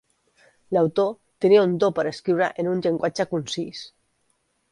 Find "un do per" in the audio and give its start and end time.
1.67-2.05